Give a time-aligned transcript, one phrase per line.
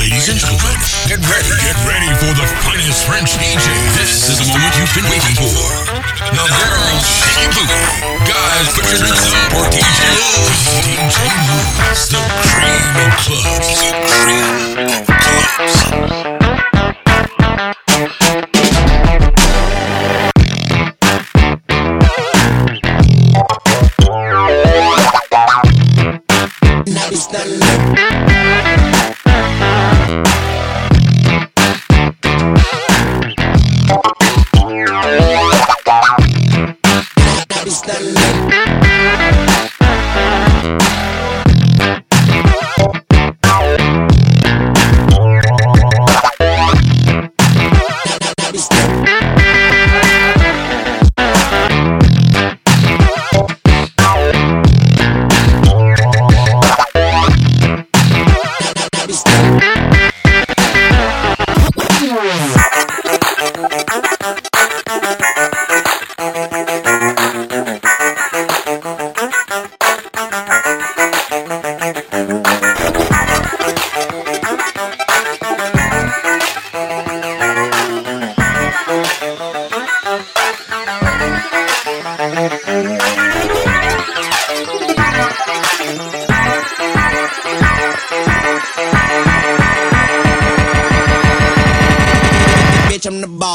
[0.00, 3.68] Ladies and gentlemen, get ready, get ready for the finest French DJ.
[4.00, 5.52] This is the moment you've been waiting for.
[6.32, 8.00] Now, girls, shake your booty.
[8.24, 10.80] Guys, put your hands up for DJ Moves.
[10.88, 11.20] DJ
[11.52, 12.16] Moves, the
[12.48, 13.76] cream of clubs.
[13.76, 16.29] The cream of clubs.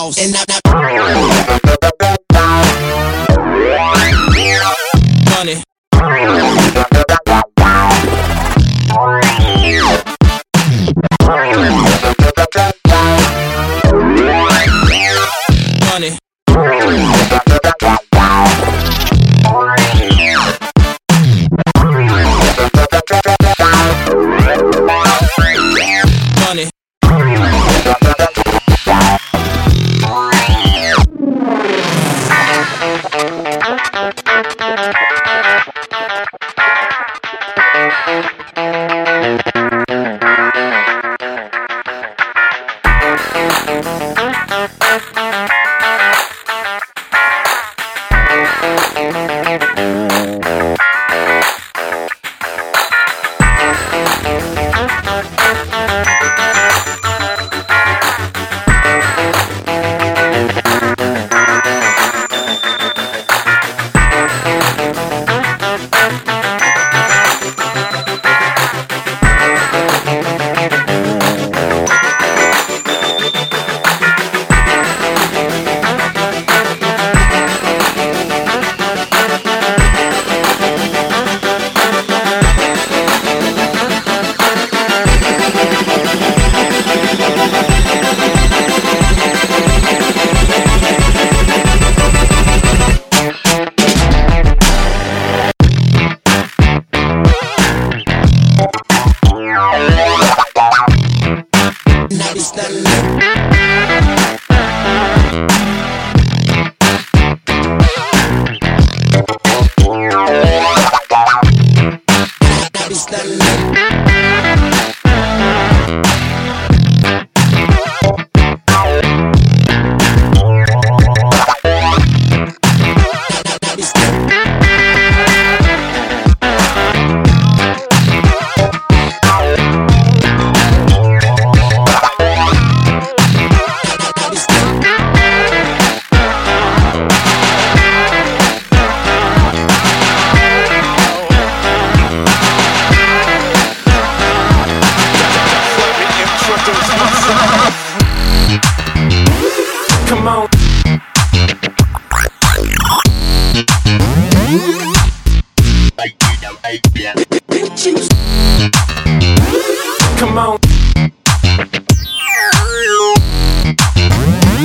[0.06, 0.20] Boss.
[0.20, 0.44] And I,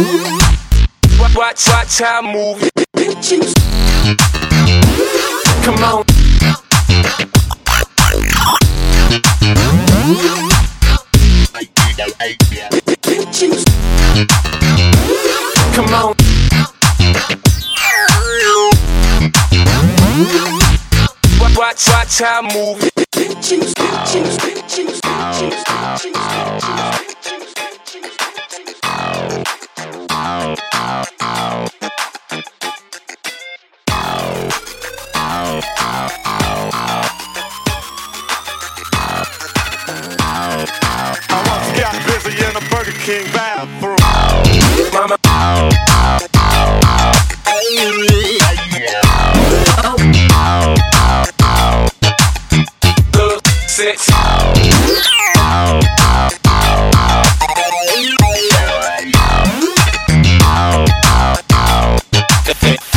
[0.00, 2.70] Watch, watch, how I move.
[5.62, 6.04] Come on.
[15.74, 16.14] Come on.
[21.56, 24.49] Watch, watch, how I move.
[43.10, 43.96] King bathroom.
[44.92, 45.16] Mama.
[53.12, 54.10] Good sex.
[62.60, 62.89] Fancy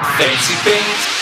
[0.00, 1.21] Fancy things.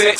[0.00, 0.16] Good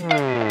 [0.00, 0.48] Mm.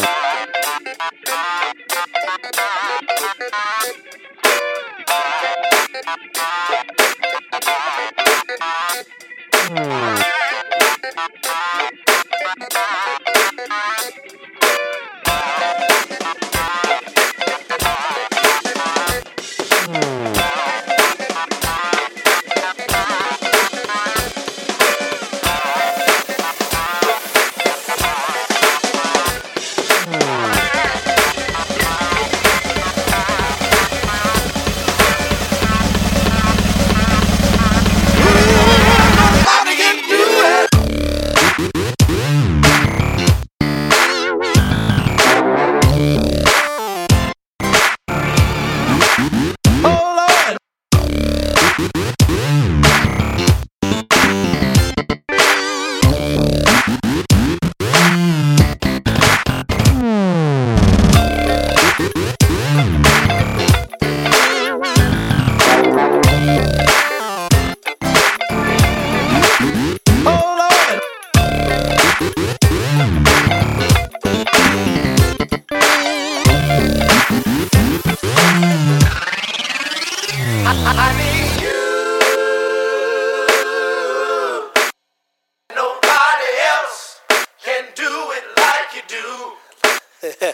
[90.41, 90.45] I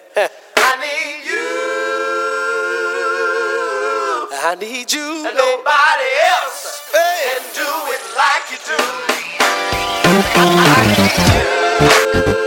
[0.81, 1.47] need you.
[4.33, 5.25] I need you.
[5.25, 7.23] And nobody else hey.
[7.23, 8.81] can do it like you do.
[10.35, 12.46] I like you.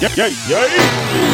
[0.00, 1.27] yay, yay, yay.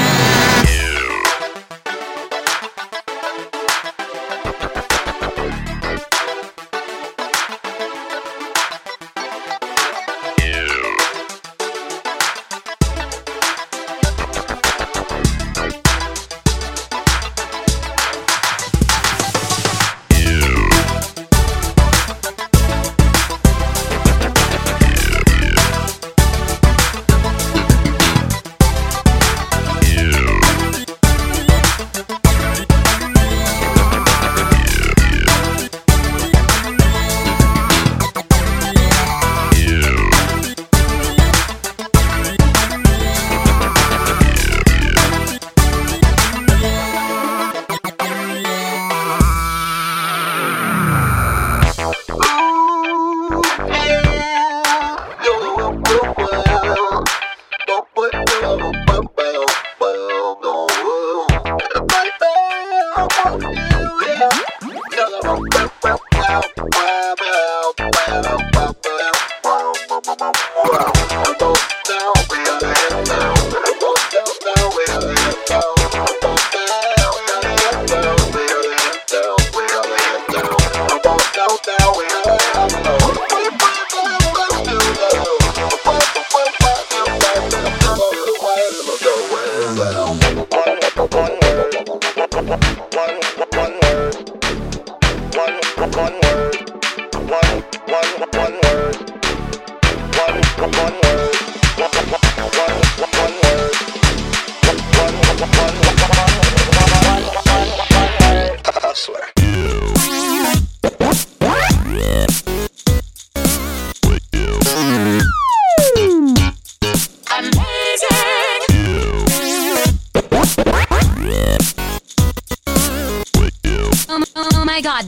[124.74, 125.06] My god.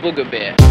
[0.00, 0.69] Booger bear.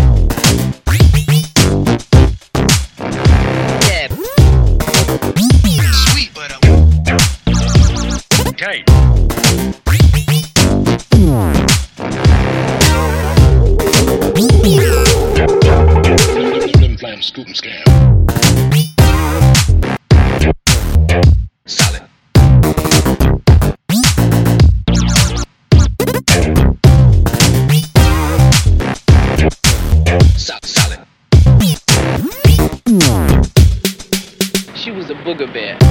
[35.39, 35.88] She was a booger bear.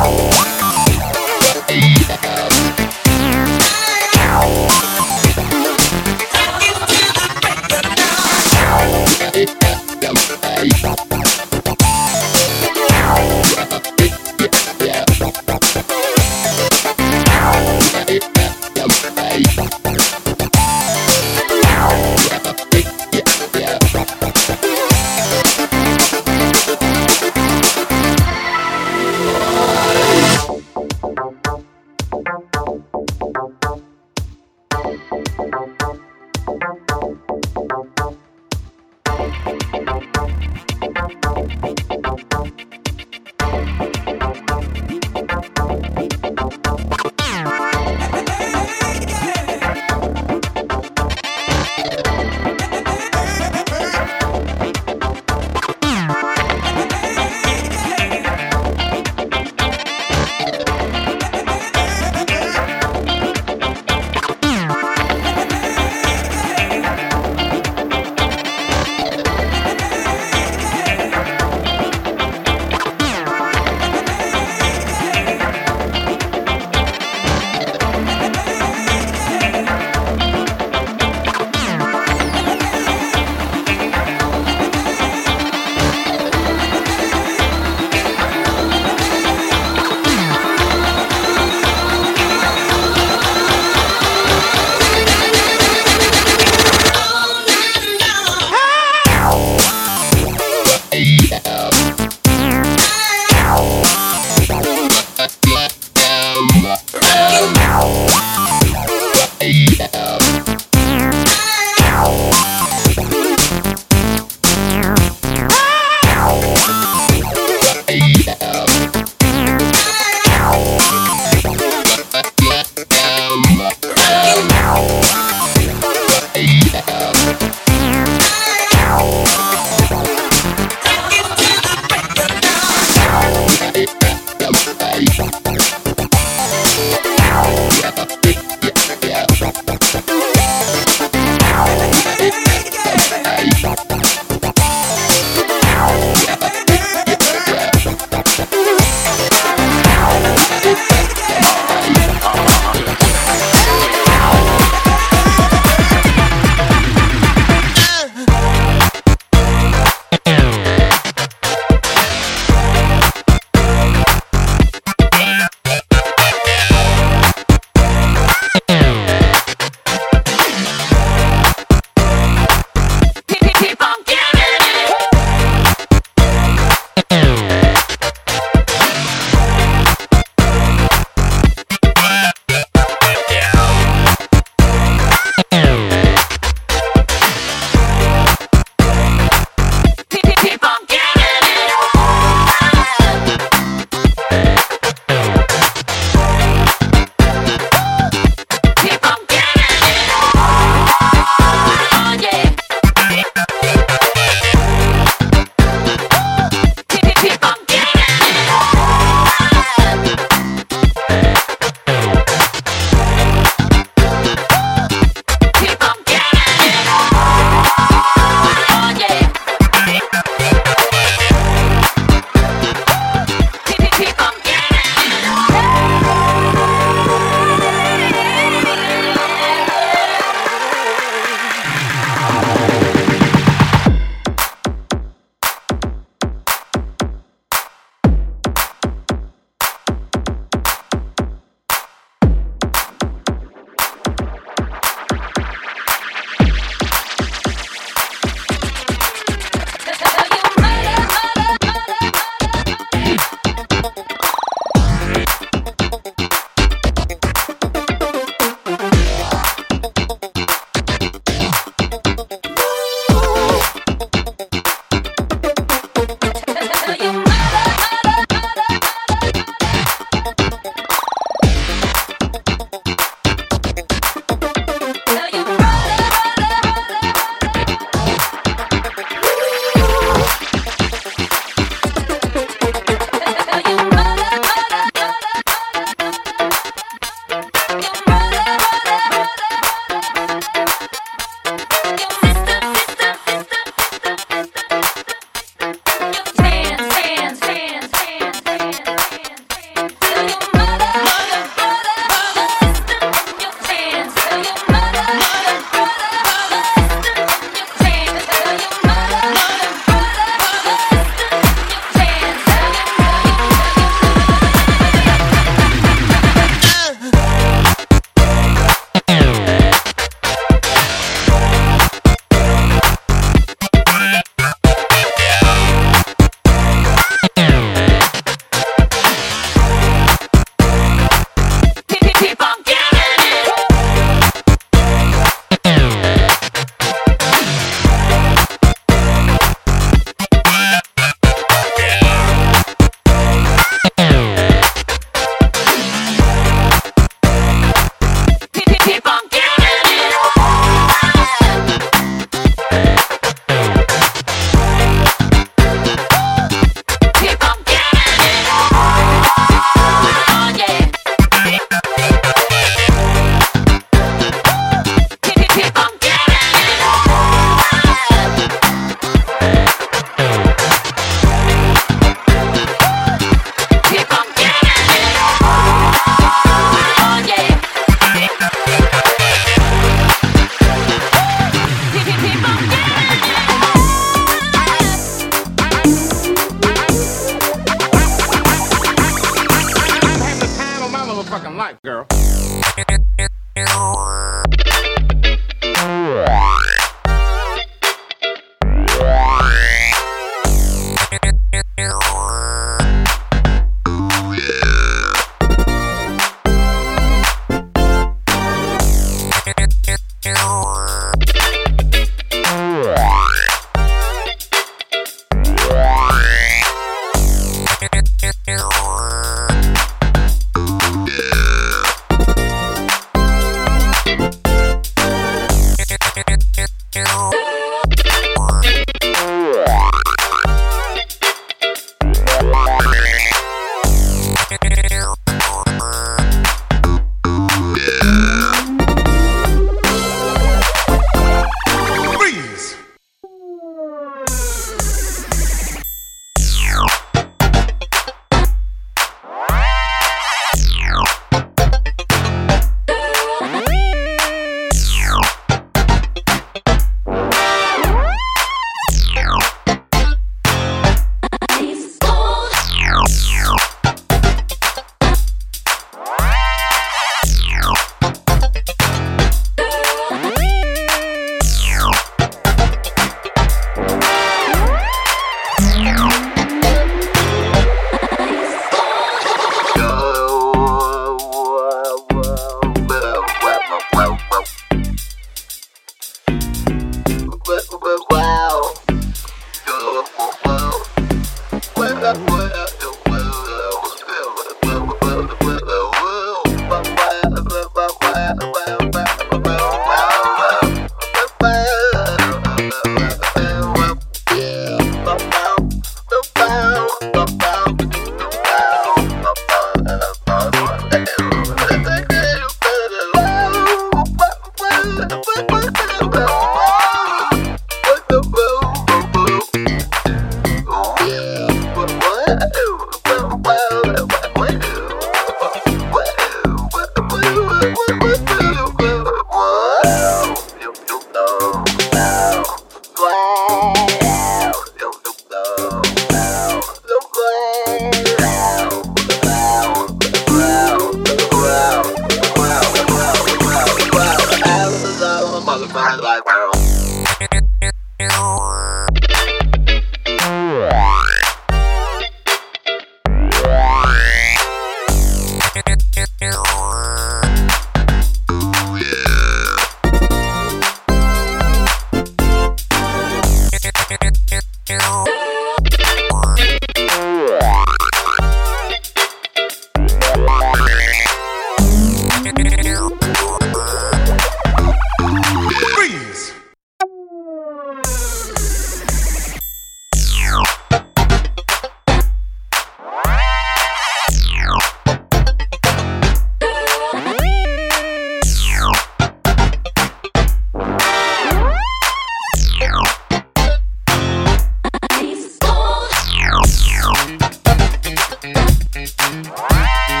[599.37, 600.00] Stop.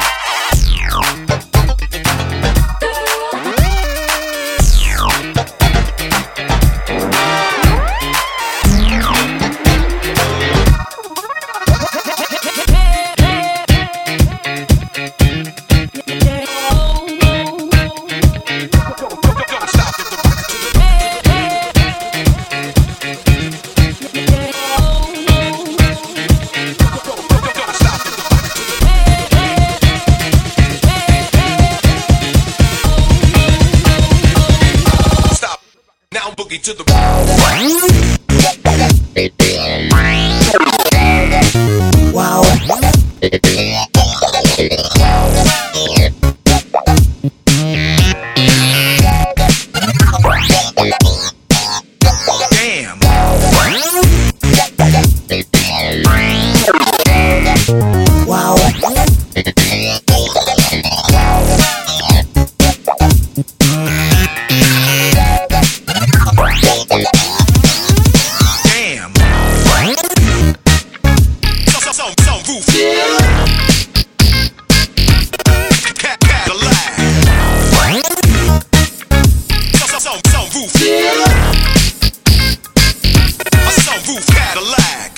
[84.81, 85.10] flag.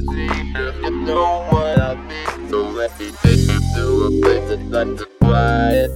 [0.00, 0.16] Cause
[0.92, 2.48] know what I mean?
[2.48, 5.90] So let me take you to a place that's not and quiet.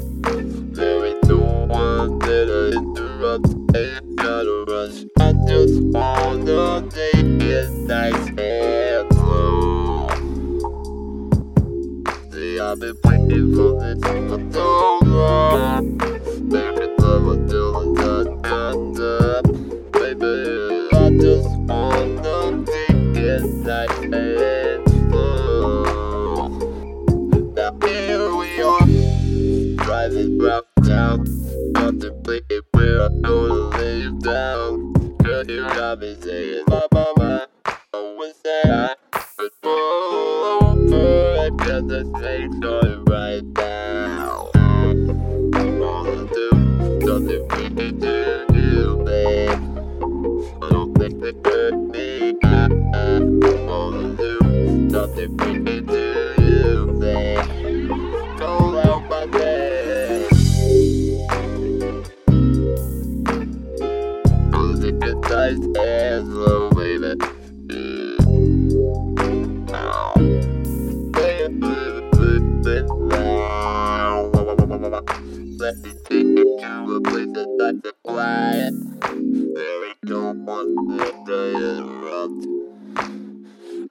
[80.14, 82.46] don't want to interrupt.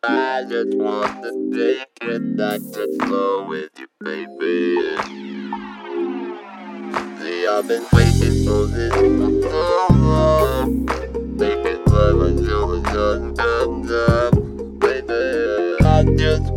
[0.04, 4.78] I just want to stay connected slow with you, baby.
[7.20, 10.86] See, I've been waiting for this for so long.
[11.36, 14.34] Making love until the sun comes up,
[14.80, 15.76] baby.
[15.84, 16.54] I just